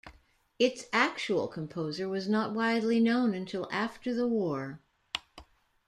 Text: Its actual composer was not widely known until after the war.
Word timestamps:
Its 0.57 0.85
actual 0.91 1.47
composer 1.47 2.09
was 2.09 2.27
not 2.27 2.55
widely 2.55 2.99
known 2.99 3.35
until 3.35 3.69
after 3.71 4.15
the 4.15 4.27
war. 4.27 4.79